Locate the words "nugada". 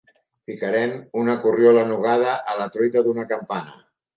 1.91-2.33